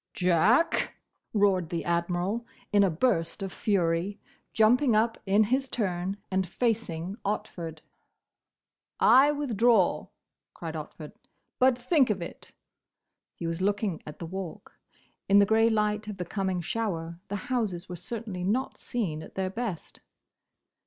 [0.15, 0.95] "Jack!"
[1.31, 4.19] roared the Admiral, in a burst of fury,
[4.51, 7.81] jumping up in his turn and facing Otford.
[8.99, 10.07] "I withdraw!"
[10.55, 11.11] cried Otford.
[11.59, 12.51] "But think of it!"
[13.35, 14.71] He was looking at the Walk.
[15.29, 19.35] In the grey light of the coming shower the houses were certainly not seen at
[19.35, 20.01] their best.